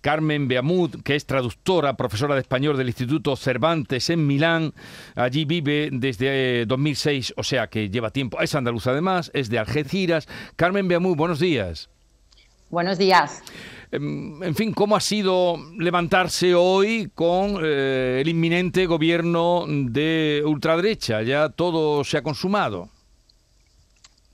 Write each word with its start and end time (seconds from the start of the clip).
Carmen 0.00 0.48
Beamud, 0.48 1.02
que 1.02 1.14
es 1.14 1.26
traductora, 1.26 1.96
profesora 1.96 2.34
de 2.34 2.40
español 2.40 2.76
del 2.76 2.88
Instituto 2.88 3.36
Cervantes 3.36 4.08
en 4.10 4.26
Milán. 4.26 4.72
Allí 5.14 5.44
vive 5.44 5.90
desde 5.92 6.64
2006, 6.66 7.30
eh, 7.30 7.34
o 7.36 7.42
sea 7.42 7.68
que 7.68 7.90
lleva 7.90 8.10
tiempo. 8.10 8.40
Es 8.40 8.54
andaluza 8.54 8.92
además, 8.92 9.30
es 9.34 9.50
de 9.50 9.58
Algeciras. 9.58 10.26
Carmen 10.56 10.88
Beamud, 10.88 11.16
buenos 11.16 11.38
días. 11.38 11.90
Buenos 12.70 12.98
días. 12.98 13.42
Em, 13.92 14.42
en 14.42 14.54
fin, 14.54 14.72
¿cómo 14.72 14.96
ha 14.96 15.00
sido 15.00 15.56
levantarse 15.76 16.54
hoy 16.54 17.10
con 17.14 17.58
eh, 17.62 18.20
el 18.22 18.28
inminente 18.28 18.86
gobierno 18.86 19.64
de 19.68 20.42
ultraderecha? 20.46 21.22
Ya 21.22 21.48
todo 21.48 22.04
se 22.04 22.16
ha 22.16 22.22
consumado. 22.22 22.88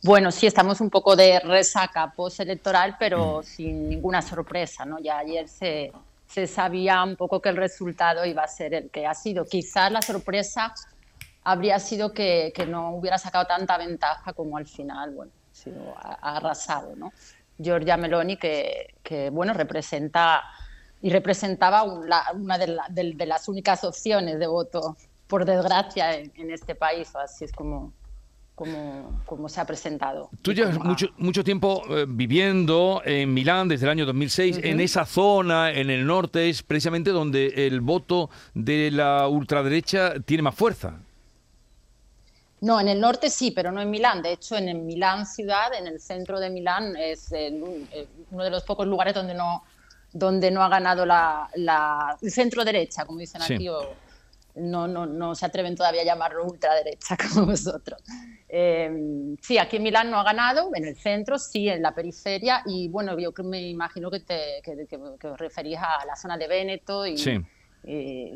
Bueno, 0.03 0.31
sí, 0.31 0.47
estamos 0.47 0.81
un 0.81 0.91
poco 0.91 1.17
de 1.17 1.41
resaca 1.41 2.13
postelectoral, 2.15 2.97
pero 2.99 3.41
mm. 3.41 3.43
sin 3.43 3.89
ninguna 3.89 4.23
sorpresa, 4.23 4.85
¿no? 4.85 4.99
Ya 5.01 5.19
ayer 5.19 5.49
se, 5.49 5.93
se 6.29 6.47
sabía 6.47 7.03
un 7.03 7.17
poco 7.17 7.41
que 7.41 7.49
el 7.49 7.57
resultado 7.57 8.25
iba 8.25 8.43
a 8.43 8.49
ser 8.49 8.75
el 8.75 8.91
que 8.91 9.07
ha 9.07 9.15
sido. 9.15 9.45
Quizás 9.45 9.91
la 9.91 10.03
sorpresa 10.03 10.75
habría 11.45 11.79
sido 11.79 12.13
que, 12.13 12.53
que 12.55 12.67
no 12.67 12.91
hubiera 12.95 13.19
sacado 13.19 13.47
tanta 13.47 13.79
ventaja 13.79 14.33
como 14.33 14.57
al 14.57 14.67
final, 14.67 15.15
bueno, 15.15 15.33
ha, 15.97 16.37
arrasado, 16.37 16.95
¿no? 16.97 17.13
Giorgia 17.59 17.97
Meloni, 17.97 18.37
que, 18.37 18.95
que 19.03 19.31
bueno, 19.31 19.55
representa 19.55 20.43
y 21.01 21.11
representaba 21.11 21.85
una, 21.85 22.59
de, 22.59 23.27
las 23.27 23.49
únicas 23.49 23.85
opciones 23.85 24.39
de 24.39 24.47
voto, 24.47 24.97
por 25.27 25.45
desgracia, 25.45 26.17
en, 26.17 26.33
en 26.37 26.51
este 26.51 26.75
país, 26.75 27.15
así 27.17 27.45
es 27.45 27.53
como, 27.53 27.93
como, 28.57 29.49
se 29.49 29.61
ha 29.61 29.67
presentado. 29.67 30.31
Tú 30.41 30.55
llevas 30.55 30.79
mucho, 30.79 31.09
mucho 31.19 31.45
tiempo 31.45 31.83
eh, 31.91 32.07
viviendo 32.09 33.03
en 33.05 33.33
Milán 33.35 33.69
desde 33.69 33.85
el 33.85 33.91
año 33.91 34.07
2006. 34.07 34.61
En 34.63 34.81
esa 34.81 35.05
zona, 35.05 35.71
en 35.71 35.91
el 35.91 36.07
norte, 36.07 36.49
es 36.49 36.63
precisamente 36.63 37.11
donde 37.11 37.67
el 37.67 37.83
voto 37.83 38.31
de 38.55 38.91
la 38.91 39.29
ultraderecha 39.29 40.15
tiene 40.21 40.43
más 40.43 40.55
fuerza. 40.55 40.99
No, 42.63 42.81
en 42.81 42.89
el 42.89 42.99
norte 42.99 43.29
sí, 43.29 43.51
pero 43.51 43.71
no 43.71 43.83
en 43.83 43.91
Milán. 43.91 44.23
De 44.23 44.33
hecho, 44.33 44.57
en 44.57 44.71
el 44.71 44.79
Milán 44.79 45.27
ciudad, 45.27 45.75
en 45.79 45.87
el 45.87 46.01
centro 46.01 46.41
de 46.41 46.49
Milán, 46.49 46.97
es 46.97 47.31
uno 48.31 48.43
de 48.43 48.51
los 48.51 48.63
pocos 48.63 48.87
lugares 48.87 49.13
donde 49.13 49.35
no, 49.35 49.65
donde 50.15 50.51
no 50.51 50.63
ha 50.63 50.71
ganado 50.71 51.05
la, 51.05 52.17
el 52.23 52.31
centro 52.31 52.65
derecha, 52.65 53.05
como 53.05 53.19
dicen 53.19 53.43
aquí, 53.43 53.69
no, 54.55 54.89
no, 54.89 55.05
no 55.05 55.35
se 55.35 55.45
atreven 55.45 55.77
todavía 55.77 56.01
a 56.01 56.05
llamarlo 56.07 56.47
ultraderecha 56.47 57.19
como 57.35 57.47
vosotros. 57.47 58.01
Eh, 58.49 59.35
sí, 59.41 59.59
aquí 59.59 59.77
en 59.77 59.83
Milán 59.83 60.11
no 60.11 60.19
ha 60.21 60.25
ganado, 60.25 60.71
en 60.75 60.85
el 60.85 60.97
centro, 60.97 61.39
sí, 61.39 61.69
en 61.69 61.83
la 61.83 61.95
periferia, 61.95 62.63
y 62.67 62.89
bueno, 62.89 63.19
yo 63.19 63.33
me 63.43 63.61
imagino 63.69 64.11
que, 64.11 64.21
te, 64.21 64.63
que, 64.63 64.97
os 64.97 65.39
referís 65.39 65.79
a 65.79 66.05
la 66.07 66.15
zona 66.15 66.37
de 66.37 66.47
Véneto 66.47 67.07
y, 67.07 67.19
sí. 67.19 67.41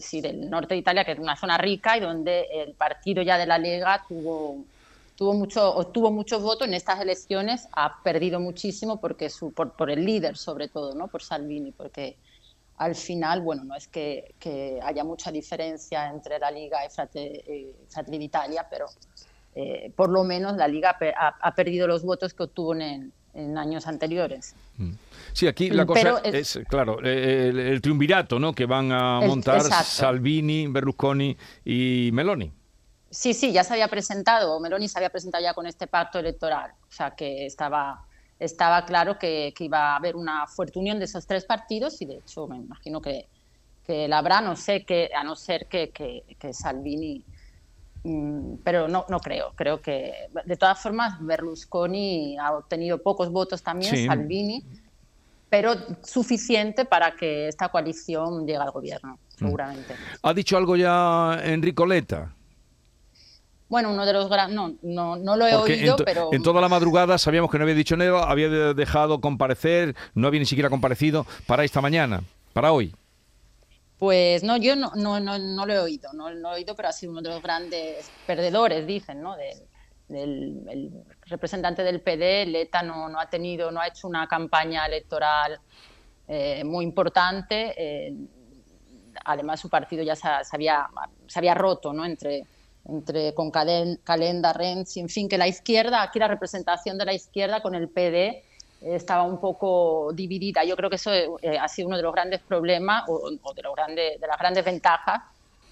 sí, 0.01 0.21
del 0.21 0.51
norte 0.51 0.75
de 0.75 0.81
Italia, 0.81 1.05
que 1.05 1.13
es 1.13 1.19
una 1.19 1.37
zona 1.37 1.57
rica 1.59 1.97
y 1.97 2.01
donde 2.01 2.47
el 2.53 2.75
partido 2.75 3.23
ya 3.23 3.39
de 3.39 3.47
la 3.47 3.59
Lega 3.59 4.05
tuvo, 4.09 4.65
tuvo 5.15 5.35
mucho, 5.35 5.75
obtuvo 5.77 6.11
muchos 6.11 6.43
votos 6.43 6.67
en 6.67 6.75
estas 6.75 7.01
elecciones, 7.01 7.69
ha 7.73 8.03
perdido 8.03 8.41
muchísimo 8.41 9.01
porque 9.01 9.31
su, 9.31 9.53
por, 9.53 9.73
por 9.75 9.91
el 9.91 10.05
líder, 10.05 10.37
sobre 10.37 10.67
todo, 10.67 10.95
¿no? 10.95 11.07
por 11.07 11.23
Salvini, 11.23 11.71
porque 11.71 12.17
al 12.81 12.95
final, 12.95 13.43
bueno, 13.43 13.63
no 13.63 13.77
es 13.77 13.89
que, 13.89 14.81
haya 14.83 15.05
mucha 15.05 15.31
diferencia 15.31 16.09
entre 16.09 16.39
la 16.39 16.51
Liga 16.51 16.79
y 16.87 16.89
Fratelli, 16.89 18.19
d'Italia, 18.19 18.67
pero 18.71 18.87
eh, 19.61 19.93
por 19.95 20.11
lo 20.11 20.25
menos 20.25 20.57
la 20.57 20.69
Liga 20.69 20.97
ha, 21.19 21.55
perdido 21.55 21.87
los 21.87 22.03
votos 22.03 22.35
que 22.35 22.45
obtuvo 22.45 22.75
en, 22.75 23.13
años 23.57 23.87
anteriores. 23.87 24.55
Mm. 24.77 24.93
Sí, 25.33 25.47
aquí 25.47 25.71
la 25.71 25.87
cosa 25.87 26.21
es, 26.25 26.59
claro, 26.69 26.99
el, 27.01 27.81
triunvirato 27.81 28.39
¿no? 28.39 28.53
que 28.53 28.67
van 28.67 28.91
a 28.91 29.21
montar 29.21 29.63
Salvini, 29.63 30.67
Berlusconi 30.67 31.37
y 31.65 32.11
Meloni. 32.13 32.53
Sí, 33.11 33.35
sí, 33.35 33.53
ya 33.53 33.65
se 33.65 33.75
había 33.75 33.89
presentado, 33.89 34.59
Meloni 34.61 34.89
se 34.89 34.99
había 34.99 35.11
presentado 35.11 35.43
ya 35.43 35.55
con 35.55 35.67
este 35.67 35.87
pacto 35.87 36.19
electoral, 36.19 36.73
o 36.89 36.93
sea 36.93 37.11
que 37.11 37.45
estaba 37.45 38.07
estaba 38.41 38.87
claro 38.87 39.19
que, 39.19 39.55
iba 39.59 39.93
a 39.93 39.97
haber 39.97 40.17
una 40.17 40.47
fuerte 40.47 40.79
unión 40.79 40.99
de 40.99 41.05
esos 41.05 41.27
tres 41.27 41.45
partidos 41.45 42.01
y 42.01 42.07
de 42.07 42.17
hecho 42.17 42.49
me 42.49 42.57
imagino 42.57 43.01
que, 43.01 43.29
que 43.87 44.09
la 44.09 44.19
habrá, 44.19 44.41
no 44.41 44.57
sé 44.57 44.85
que, 44.85 45.11
a 45.15 45.23
no 45.23 45.37
ser 45.37 45.67
que, 45.67 45.91
que, 45.91 46.53
Salvini, 46.55 47.19
mm, 47.19 47.30
pero 48.65 48.89
no, 48.89 49.05
no 49.09 49.21
creo, 49.21 49.53
creo 49.55 49.83
que 49.83 50.13
de 50.45 50.57
todas 50.57 50.81
formas 50.81 51.15
Berlusconi 51.21 52.39
ha 52.39 52.53
obtenido 52.53 53.03
pocos 53.03 53.31
votos 53.31 53.63
también, 53.63 54.07
Salvini, 54.07 54.65
pero 55.51 55.75
suficiente 56.03 56.85
para 56.85 57.15
que 57.15 57.49
esta 57.49 57.69
coalición 57.69 58.47
llegue 58.47 58.59
al 58.59 58.71
gobierno, 58.71 59.15
mm. 59.15 59.39
seguramente. 59.39 59.95
¿Ha 60.23 60.33
dicho 60.33 60.57
algo 60.57 60.77
ya 60.77 61.41
Enrico 61.45 61.85
Leta? 61.85 62.35
Bueno, 63.69 63.93
uno 63.93 64.05
de 64.05 64.13
los 64.13 64.29
grandes, 64.29 64.57
no, 64.57 64.75
no, 64.83 65.17
no, 65.17 65.37
lo 65.37 65.47
he 65.47 65.55
oído, 65.55 65.97
pero... 66.05 66.31
En 66.33 66.43
toda 66.43 66.61
la 66.61 66.69
madrugada 66.69 67.19
sabíamos 67.19 67.51
que 67.53 67.59
no 67.59 67.63
había 67.63 67.77
dicho 67.77 67.97
nada, 67.97 68.29
había 68.29 68.49
dejado 68.49 69.21
comparecer, 69.21 69.95
no 70.15 70.27
había 70.27 70.41
ni 70.41 70.47
siquiera 70.47 70.71
comparecido 70.71 71.25
para 71.47 71.63
esta 71.63 71.81
mañana, 71.81 72.23
para 72.53 72.73
hoy. 72.73 72.93
Pues 74.01 74.43
no, 74.43 74.57
yo 74.57 74.77
no, 74.77 74.93
no, 74.97 75.21
no, 75.21 75.67
lo 75.67 75.73
he 75.75 75.79
oído, 75.79 76.11
no, 76.15 76.31
lo 76.31 76.53
he 76.53 76.55
oído, 76.55 76.75
pero 76.75 76.89
ha 76.89 76.93
sido 76.93 77.13
uno 77.13 77.21
de 77.21 77.29
los 77.29 77.43
grandes 77.43 78.11
perdedores, 78.27 78.87
dicen, 78.87 79.21
¿no? 79.21 79.37
del 79.37 80.67
el 80.67 80.91
representante 81.27 81.85
del 81.85 82.01
PD, 82.01 82.47
Leta 82.47 82.83
no, 82.83 83.11
no, 83.11 83.21
ha 83.21 83.29
tenido, 83.29 83.71
no 83.71 83.79
ha 83.79 83.89
hecho 83.89 84.09
una 84.09 84.27
campaña 84.27 84.87
electoral 84.87 85.61
eh, 86.27 86.65
muy 86.65 86.87
importante. 86.87 87.75
Eh, 87.77 88.15
además, 89.23 89.61
su 89.61 89.69
partido 89.69 90.03
ya 90.03 90.17
se, 90.17 90.29
había, 90.51 90.89
se 91.27 91.39
había 91.39 91.53
roto, 91.53 91.93
¿no? 91.93 92.07
Entre 92.07 92.47
entre 92.87 93.35
con 93.35 93.51
Calenda, 93.51 94.53
Renzi, 94.55 95.01
en 95.01 95.11
fin, 95.11 95.29
que 95.29 95.37
la 95.37 95.47
izquierda, 95.47 96.03
aquí 96.03 96.19
la 96.19 96.29
representación 96.29 96.97
de 96.97 97.05
la 97.05 97.13
izquierda 97.13 97.61
con 97.61 97.75
el 97.75 97.91
PD 97.91 98.43
estaba 98.81 99.23
un 99.25 99.41
poco 99.41 100.13
dividida. 100.13 100.65
Yo 100.65 100.77
creo 100.77 100.91
que 100.91 100.97
eso 100.97 101.13
eh, 101.13 101.59
ha 101.59 101.69
sido 101.69 101.89
uno 101.89 101.97
de 101.97 102.03
los 102.03 102.13
grandes 102.13 102.41
problemas 102.41 103.05
o, 103.09 103.31
de, 103.31 103.63
los 103.63 103.75
grandes, 103.75 104.21
de 104.21 104.27
las 104.27 104.39
grandes 104.39 104.65
ventajas 104.65 105.23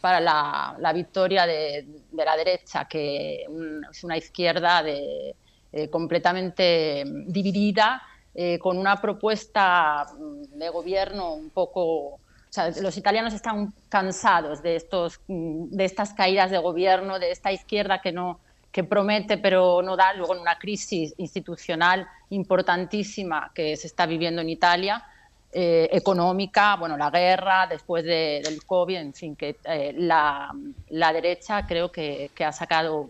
para 0.00 0.20
la, 0.20 0.76
la 0.78 0.92
victoria 0.92 1.46
de, 1.46 1.86
de, 2.12 2.24
la 2.24 2.36
derecha, 2.36 2.86
que 2.86 3.46
es 3.90 4.04
una 4.04 4.16
izquierda 4.16 4.82
de, 4.82 5.34
eh, 5.70 5.90
completamente 5.90 7.04
dividida, 7.26 8.02
eh, 8.34 8.58
con 8.58 8.78
una 8.78 8.96
propuesta 8.96 10.06
de 10.54 10.68
gobierno 10.70 11.34
un 11.34 11.50
poco 11.50 12.20
los 12.80 12.96
italianos 12.96 13.34
están 13.34 13.74
cansados 13.90 14.62
de, 14.62 14.76
estos, 14.76 15.20
de 15.28 15.84
estas 15.84 16.14
caídas 16.14 16.50
de 16.50 16.56
gobierno, 16.56 17.18
de 17.18 17.30
esta 17.30 17.52
izquierda 17.52 18.00
que, 18.00 18.12
no, 18.12 18.40
que 18.72 18.84
promete 18.84 19.38
pero 19.38 19.82
no 19.82 19.96
da, 19.96 20.12
luego 20.14 20.34
en 20.34 20.40
una 20.40 20.58
crisis 20.58 21.14
institucional 21.18 22.06
importantísima 22.30 23.50
que 23.54 23.76
se 23.76 23.86
está 23.86 24.06
viviendo 24.06 24.42
en 24.42 24.50
Italia, 24.50 25.04
eh, 25.50 25.88
económica, 25.92 26.76
bueno, 26.76 26.98
la 26.98 27.10
guerra, 27.10 27.66
después 27.66 28.04
del 28.04 28.64
COVID, 28.66 28.96
en 28.96 29.14
fin, 29.14 29.34
que 29.34 29.56
eh, 29.64 29.94
la, 29.96 30.54
la, 30.90 31.12
derecha 31.12 31.66
creo 31.66 31.90
que, 31.90 32.30
que 32.34 32.44
ha 32.44 32.52
sacado 32.52 33.08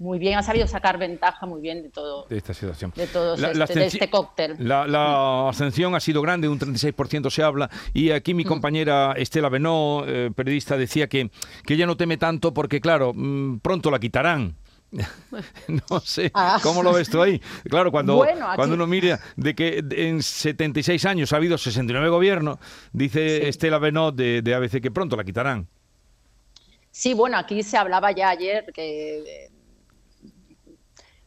muy 0.00 0.18
bien, 0.18 0.38
ha 0.38 0.42
sabido 0.42 0.66
sacar 0.66 0.98
ventaja 0.98 1.44
muy 1.44 1.60
bien 1.60 1.82
de 1.82 1.90
todo. 1.90 2.26
De 2.28 2.38
esta 2.38 2.54
situación. 2.54 2.90
De, 2.96 3.06
todo 3.06 3.34
este, 3.34 3.84
este, 3.84 4.08
cóctel. 4.08 4.56
La, 4.58 5.48
ascensión 5.48 5.94
ha 5.94 6.00
sido 6.00 6.22
grande, 6.22 6.48
un 6.48 6.58
36% 6.58 7.28
se 7.30 7.42
habla, 7.42 7.68
y 7.92 8.10
aquí 8.10 8.32
mi 8.32 8.44
mm. 8.44 8.48
compañera 8.48 9.12
Estela 9.16 9.50
Benó, 9.50 10.04
eh, 10.06 10.30
periodista, 10.34 10.78
decía 10.78 11.06
que, 11.06 11.30
que 11.66 11.74
ella 11.74 11.86
no 11.86 11.98
teme 11.98 12.16
tanto 12.16 12.54
porque, 12.54 12.80
claro, 12.80 13.12
mm, 13.14 13.58
pronto 13.58 13.90
la 13.90 13.98
quitarán. 13.98 14.56
no 15.90 16.00
sé, 16.00 16.30
ah. 16.34 16.58
¿cómo 16.62 16.82
lo 16.82 16.92
ves 16.92 17.08
tú 17.08 17.22
ahí? 17.22 17.40
Claro, 17.68 17.92
cuando, 17.92 18.26
cuando 18.56 18.74
uno 18.74 18.86
mira 18.86 19.20
de 19.36 19.54
que 19.54 19.84
en 19.90 20.22
76 20.22 21.04
años 21.04 21.32
ha 21.32 21.36
habido 21.36 21.56
69 21.56 22.08
gobiernos, 22.08 22.58
dice 22.92 23.48
Estela 23.48 23.78
Benó 23.78 24.10
de, 24.10 24.42
de 24.42 24.54
ABC 24.54 24.80
que 24.80 24.90
pronto 24.90 25.16
la 25.16 25.24
quitarán. 25.24 25.68
Sí, 26.90 27.14
bueno, 27.14 27.38
aquí 27.38 27.62
se 27.62 27.76
hablaba 27.76 28.10
ya 28.10 28.30
ayer 28.30 28.72
que 28.74 29.48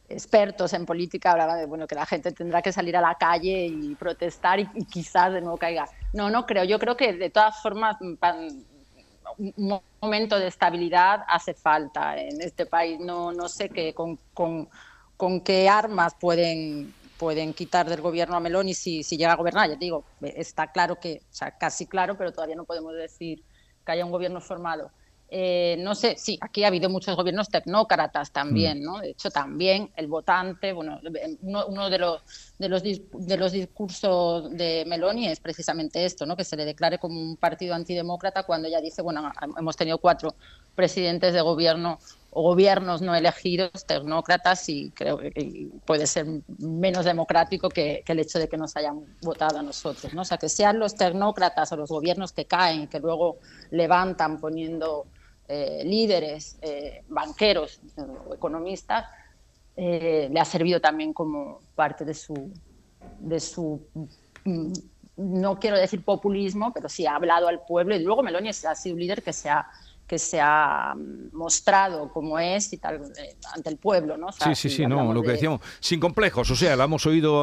expertos 0.08 0.72
en 0.74 0.86
política 0.86 1.32
hablaban 1.32 1.58
de 1.58 1.66
bueno, 1.66 1.86
que 1.86 1.94
la 1.94 2.06
gente 2.06 2.32
tendrá 2.32 2.62
que 2.62 2.72
salir 2.72 2.96
a 2.96 3.00
la 3.00 3.14
calle 3.14 3.66
y 3.66 3.94
protestar 3.94 4.60
y, 4.60 4.66
quizás 4.90 5.32
de 5.32 5.40
nuevo 5.40 5.56
caiga. 5.56 5.88
No, 6.12 6.30
no 6.30 6.46
creo. 6.46 6.64
Yo 6.64 6.78
creo 6.78 6.96
que 6.96 7.12
de 7.14 7.30
todas 7.30 7.60
formas 7.62 7.96
un 9.38 9.80
momento 10.00 10.38
de 10.38 10.46
estabilidad 10.46 11.24
hace 11.28 11.54
falta 11.54 12.16
en 12.18 12.40
este 12.40 12.66
país. 12.66 13.00
No, 13.00 13.32
no 13.32 13.48
sé 13.48 13.68
qué, 13.68 13.94
con, 13.94 14.18
con, 14.32 14.68
con 15.16 15.40
qué 15.40 15.68
armas 15.68 16.14
pueden, 16.14 16.94
pueden 17.18 17.54
quitar 17.54 17.88
del 17.88 18.00
gobierno 18.00 18.36
a 18.36 18.40
Meloni 18.40 18.74
si, 18.74 19.02
si 19.02 19.16
llega 19.16 19.32
a 19.32 19.36
gobernar. 19.36 19.68
Ya 19.68 19.76
digo, 19.76 20.04
está 20.20 20.72
claro 20.72 20.98
que, 21.00 21.22
o 21.30 21.34
sea, 21.34 21.56
casi 21.56 21.86
claro, 21.86 22.16
pero 22.16 22.32
todavía 22.32 22.56
no 22.56 22.64
podemos 22.64 22.94
decir 22.94 23.42
que 23.84 23.92
haya 23.92 24.04
un 24.04 24.12
gobierno 24.12 24.40
formado. 24.40 24.90
Eh, 25.30 25.76
no 25.80 25.94
sé, 25.94 26.16
sí, 26.16 26.38
aquí 26.40 26.64
ha 26.64 26.68
habido 26.68 26.88
muchos 26.88 27.16
gobiernos 27.16 27.48
tecnócratas 27.48 28.30
también, 28.30 28.80
mm. 28.80 28.84
¿no? 28.84 28.98
De 29.00 29.10
hecho, 29.10 29.30
también 29.30 29.90
el 29.96 30.06
votante, 30.06 30.72
bueno, 30.72 31.00
uno, 31.42 31.90
de, 31.90 31.98
los, 31.98 32.22
de, 32.58 32.68
los, 32.68 32.82
de 32.82 33.36
los 33.36 33.52
discursos 33.52 34.50
de 34.50 34.84
Meloni 34.86 35.28
es 35.28 35.40
precisamente 35.40 36.04
esto, 36.04 36.26
¿no? 36.26 36.36
Que 36.36 36.44
se 36.44 36.56
le 36.56 36.64
declare 36.64 36.98
como 36.98 37.20
un 37.20 37.36
partido 37.36 37.74
antidemócrata 37.74 38.44
cuando 38.44 38.68
ella 38.68 38.80
dice, 38.80 39.02
bueno, 39.02 39.32
hemos 39.58 39.76
tenido 39.76 39.98
cuatro 39.98 40.34
presidentes 40.74 41.32
de 41.32 41.40
gobierno 41.40 41.98
o 42.34 42.42
gobiernos 42.42 43.00
no 43.00 43.14
elegidos, 43.14 43.70
tecnócratas, 43.86 44.68
y 44.68 44.90
creo 44.90 45.18
que 45.18 45.68
puede 45.86 46.06
ser 46.06 46.26
menos 46.58 47.04
democrático 47.04 47.68
que, 47.68 48.02
el 48.06 48.18
hecho 48.18 48.40
de 48.40 48.48
que 48.48 48.56
nos 48.56 48.76
hayan 48.76 49.04
votado 49.22 49.60
a 49.60 49.62
nosotros. 49.62 50.12
¿no? 50.12 50.22
O 50.22 50.24
sea, 50.24 50.36
que 50.36 50.48
sean 50.48 50.80
los 50.80 50.96
tecnócratas 50.96 51.70
o 51.70 51.76
los 51.76 51.88
gobiernos 51.88 52.32
que 52.32 52.44
caen 52.44 52.82
y 52.82 52.86
que 52.88 52.98
luego 52.98 53.38
levantan 53.70 54.40
poniendo 54.40 55.06
eh, 55.48 55.82
líderes, 55.84 56.58
eh, 56.62 57.02
banqueros 57.08 57.80
o 58.28 58.34
economistas, 58.34 59.06
eh, 59.76 60.28
le 60.30 60.40
ha 60.40 60.44
servido 60.44 60.80
también 60.80 61.12
como 61.12 61.60
parte 61.74 62.04
de 62.04 62.14
su, 62.14 62.52
de 63.18 63.40
su 63.40 63.86
mm, 64.44 64.72
no 65.16 65.58
quiero 65.58 65.76
decir 65.76 66.04
populismo, 66.04 66.72
pero 66.72 66.88
sí 66.88 67.06
ha 67.06 67.16
hablado 67.16 67.48
al 67.48 67.64
pueblo 67.64 67.94
y 67.94 68.00
luego 68.00 68.22
Meloni 68.22 68.48
ha 68.48 68.74
sido 68.74 68.94
un 68.94 69.00
líder 69.00 69.22
que 69.22 69.32
se 69.32 69.48
ha 69.48 69.66
que 70.06 70.18
se 70.18 70.40
ha 70.40 70.94
mostrado 71.32 72.10
como 72.12 72.38
es 72.38 72.72
y 72.72 72.78
tal 72.78 72.96
eh, 73.16 73.36
ante 73.54 73.70
el 73.70 73.78
pueblo, 73.78 74.16
¿no? 74.16 74.30
sí, 74.32 74.54
sí, 74.54 74.68
sí, 74.68 74.86
no, 74.86 75.12
lo 75.12 75.22
que 75.22 75.32
decíamos, 75.32 75.60
sin 75.80 75.98
complejos, 75.98 76.50
o 76.50 76.56
sea, 76.56 76.76
la 76.76 76.84
hemos 76.84 77.06
oído 77.06 77.42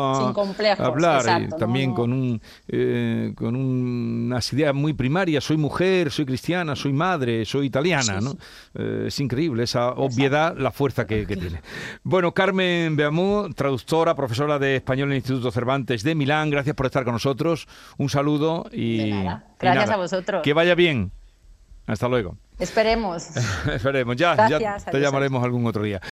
hablar 0.77 1.41
y 1.41 1.49
también 1.49 1.93
con 1.93 2.13
un 2.13 2.41
eh, 2.67 3.33
con 3.35 3.55
unas 3.55 4.53
ideas 4.53 4.75
muy 4.75 4.93
primarias, 4.93 5.43
soy 5.43 5.57
mujer, 5.57 6.11
soy 6.11 6.25
cristiana, 6.25 6.75
soy 6.75 6.93
madre, 6.93 7.45
soy 7.45 7.67
italiana, 7.67 8.21
¿no? 8.21 8.35
Eh, 8.75 9.05
es 9.07 9.19
increíble 9.19 9.63
esa 9.63 9.89
obviedad, 9.91 10.55
la 10.57 10.71
fuerza 10.71 11.05
que, 11.07 11.25
tiene. 11.25 11.61
Bueno, 12.03 12.33
Carmen 12.33 12.95
Beamú, 12.95 13.49
traductora, 13.55 14.15
profesora 14.15 14.59
de 14.59 14.77
español 14.77 15.09
en 15.09 15.13
el 15.13 15.17
Instituto 15.17 15.51
Cervantes 15.51 16.03
de 16.03 16.13
Milán, 16.15 16.49
gracias 16.49 16.75
por 16.75 16.85
estar 16.85 17.03
con 17.03 17.13
nosotros, 17.13 17.67
un 17.97 18.09
saludo 18.09 18.67
y... 18.71 19.11
Gracias 19.59 19.89
a 19.91 19.97
vosotros. 19.97 20.41
Que 20.43 20.53
vaya 20.53 20.75
bien. 20.75 21.11
Hasta 21.85 22.07
luego. 22.07 22.37
Esperemos. 22.61 23.29
Esperemos. 23.73 24.15
Ya, 24.15 24.47
ya 24.47 24.77
te 24.77 24.99
llamaremos 24.99 25.43
algún 25.43 25.65
otro 25.65 25.83
día. 25.83 26.01